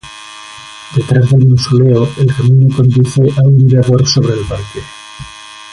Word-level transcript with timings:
Detrás 0.95 1.29
del 1.29 1.45
mausoleo, 1.47 2.11
el 2.17 2.35
camino 2.35 2.75
conduce 2.75 3.21
a 3.37 3.43
un 3.45 3.55
mirador 3.63 4.07
sobre 4.07 4.33
el 4.33 4.43
parque. 4.49 4.79